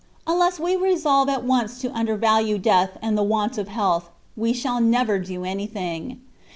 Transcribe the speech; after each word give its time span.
Unless 0.25 0.59
we 0.59 0.75
resolve 0.75 1.29
at 1.29 1.43
once 1.43 1.77
to 1.81 1.93
undervalue 1.95 2.57
death 2.57 2.97
and 3.03 3.15
the 3.15 3.21
want 3.21 3.59
of 3.59 3.67
health, 3.67 4.09
we 4.35 4.51
shall 4.51 4.81
never 4.81 5.19
do 5.19 5.45
anything. 5.45 6.21